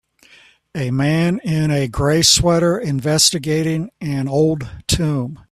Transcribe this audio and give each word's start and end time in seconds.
A 0.75 0.89
man 0.89 1.39
in 1.43 1.69
a 1.69 1.87
gray 1.87 2.23
sweater 2.23 2.79
investigating 2.79 3.91
an 4.01 4.27
old 4.27 4.67
tomb 4.87 5.37